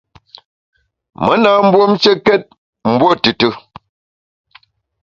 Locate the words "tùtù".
3.23-3.49